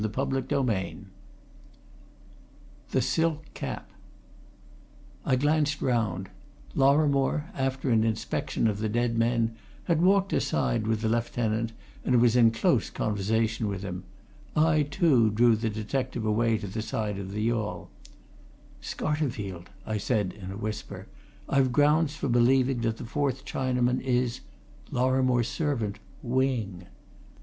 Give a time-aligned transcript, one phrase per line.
[0.03, 1.05] CHAPTER XXIV
[2.89, 3.91] THE SILK CAP
[5.23, 6.29] I glanced round;
[6.73, 9.53] Lorrimore, after an inspection of the dead men,
[9.83, 14.03] had walked aside with the lieutenant and was in close conversation with him.
[14.55, 17.91] I, too, drew the detective away to the side of the yawl.
[18.81, 21.05] "Scarterfield," I said in a whisper,
[21.47, 24.41] "I've grounds for believing that the fourth Chinaman is
[24.89, 26.87] Lorrimore's servant Wing."